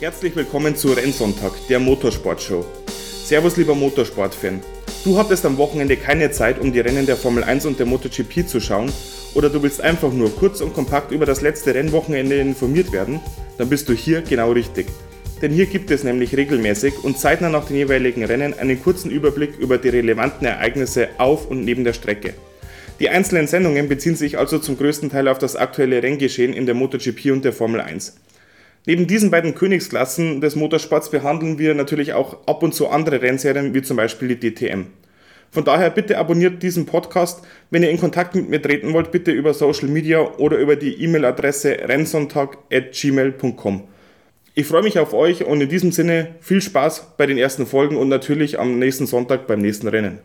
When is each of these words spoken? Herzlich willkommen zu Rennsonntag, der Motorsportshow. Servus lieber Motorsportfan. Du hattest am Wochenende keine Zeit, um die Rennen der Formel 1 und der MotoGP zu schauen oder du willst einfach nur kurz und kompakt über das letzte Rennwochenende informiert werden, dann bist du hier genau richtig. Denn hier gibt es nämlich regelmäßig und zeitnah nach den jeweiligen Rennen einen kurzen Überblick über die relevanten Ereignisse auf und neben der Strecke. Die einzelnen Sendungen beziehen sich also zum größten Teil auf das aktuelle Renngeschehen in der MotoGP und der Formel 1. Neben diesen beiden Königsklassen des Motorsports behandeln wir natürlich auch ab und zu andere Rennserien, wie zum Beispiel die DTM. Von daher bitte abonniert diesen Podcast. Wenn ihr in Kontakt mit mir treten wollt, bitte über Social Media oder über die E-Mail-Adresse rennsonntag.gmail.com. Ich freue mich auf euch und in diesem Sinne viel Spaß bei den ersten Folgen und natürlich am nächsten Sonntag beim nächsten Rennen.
Herzlich 0.00 0.36
willkommen 0.36 0.76
zu 0.76 0.92
Rennsonntag, 0.92 1.50
der 1.68 1.80
Motorsportshow. 1.80 2.64
Servus 3.24 3.56
lieber 3.56 3.74
Motorsportfan. 3.74 4.60
Du 5.02 5.18
hattest 5.18 5.44
am 5.44 5.56
Wochenende 5.58 5.96
keine 5.96 6.30
Zeit, 6.30 6.60
um 6.60 6.72
die 6.72 6.78
Rennen 6.78 7.04
der 7.04 7.16
Formel 7.16 7.42
1 7.42 7.66
und 7.66 7.80
der 7.80 7.86
MotoGP 7.86 8.46
zu 8.46 8.60
schauen 8.60 8.92
oder 9.34 9.50
du 9.50 9.60
willst 9.60 9.80
einfach 9.80 10.12
nur 10.12 10.30
kurz 10.36 10.60
und 10.60 10.72
kompakt 10.72 11.10
über 11.10 11.26
das 11.26 11.40
letzte 11.40 11.74
Rennwochenende 11.74 12.36
informiert 12.36 12.92
werden, 12.92 13.18
dann 13.58 13.70
bist 13.70 13.88
du 13.88 13.92
hier 13.92 14.22
genau 14.22 14.52
richtig. 14.52 14.86
Denn 15.42 15.50
hier 15.50 15.66
gibt 15.66 15.90
es 15.90 16.04
nämlich 16.04 16.36
regelmäßig 16.36 17.02
und 17.02 17.18
zeitnah 17.18 17.48
nach 17.48 17.66
den 17.66 17.78
jeweiligen 17.78 18.24
Rennen 18.24 18.56
einen 18.56 18.80
kurzen 18.80 19.10
Überblick 19.10 19.58
über 19.58 19.78
die 19.78 19.88
relevanten 19.88 20.46
Ereignisse 20.46 21.08
auf 21.18 21.50
und 21.50 21.64
neben 21.64 21.82
der 21.82 21.92
Strecke. 21.92 22.34
Die 23.00 23.08
einzelnen 23.08 23.48
Sendungen 23.48 23.88
beziehen 23.88 24.14
sich 24.14 24.38
also 24.38 24.60
zum 24.60 24.78
größten 24.78 25.10
Teil 25.10 25.26
auf 25.26 25.38
das 25.38 25.56
aktuelle 25.56 26.04
Renngeschehen 26.04 26.52
in 26.52 26.66
der 26.66 26.76
MotoGP 26.76 27.32
und 27.32 27.44
der 27.44 27.52
Formel 27.52 27.80
1. 27.80 28.14
Neben 28.86 29.06
diesen 29.06 29.30
beiden 29.30 29.54
Königsklassen 29.54 30.40
des 30.40 30.56
Motorsports 30.56 31.10
behandeln 31.10 31.58
wir 31.58 31.74
natürlich 31.74 32.14
auch 32.14 32.46
ab 32.46 32.62
und 32.62 32.74
zu 32.74 32.88
andere 32.88 33.20
Rennserien, 33.20 33.74
wie 33.74 33.82
zum 33.82 33.96
Beispiel 33.96 34.34
die 34.34 34.50
DTM. 34.50 34.86
Von 35.50 35.64
daher 35.64 35.90
bitte 35.90 36.18
abonniert 36.18 36.62
diesen 36.62 36.86
Podcast. 36.86 37.42
Wenn 37.70 37.82
ihr 37.82 37.90
in 37.90 37.98
Kontakt 37.98 38.34
mit 38.34 38.50
mir 38.50 38.60
treten 38.60 38.92
wollt, 38.92 39.10
bitte 39.10 39.30
über 39.30 39.54
Social 39.54 39.88
Media 39.88 40.20
oder 40.20 40.58
über 40.58 40.76
die 40.76 41.02
E-Mail-Adresse 41.02 41.88
rennsonntag.gmail.com. 41.88 43.84
Ich 44.54 44.66
freue 44.66 44.82
mich 44.82 44.98
auf 44.98 45.14
euch 45.14 45.44
und 45.44 45.60
in 45.60 45.68
diesem 45.68 45.92
Sinne 45.92 46.34
viel 46.40 46.60
Spaß 46.60 47.14
bei 47.16 47.26
den 47.26 47.38
ersten 47.38 47.64
Folgen 47.66 47.96
und 47.96 48.08
natürlich 48.08 48.58
am 48.58 48.78
nächsten 48.78 49.06
Sonntag 49.06 49.46
beim 49.46 49.60
nächsten 49.60 49.88
Rennen. 49.88 50.18